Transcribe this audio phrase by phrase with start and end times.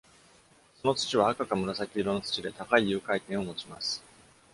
[0.81, 4.03] その土は赤か紫色の土で高い融解点を持ちます。